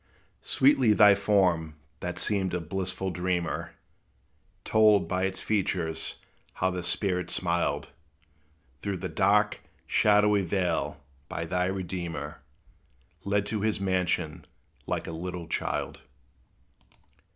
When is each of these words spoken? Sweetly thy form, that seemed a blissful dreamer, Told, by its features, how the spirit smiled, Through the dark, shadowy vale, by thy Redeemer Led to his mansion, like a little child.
Sweetly 0.41 0.93
thy 0.93 1.13
form, 1.13 1.75
that 1.99 2.17
seemed 2.17 2.55
a 2.55 2.59
blissful 2.59 3.11
dreamer, 3.11 3.75
Told, 4.65 5.07
by 5.07 5.25
its 5.25 5.41
features, 5.41 6.15
how 6.53 6.71
the 6.71 6.81
spirit 6.81 7.29
smiled, 7.29 7.91
Through 8.81 8.97
the 8.97 9.09
dark, 9.09 9.59
shadowy 9.85 10.41
vale, 10.41 11.03
by 11.29 11.45
thy 11.45 11.65
Redeemer 11.65 12.41
Led 13.25 13.45
to 13.45 13.61
his 13.61 13.79
mansion, 13.79 14.45
like 14.87 15.05
a 15.05 15.11
little 15.11 15.47
child. 15.47 16.01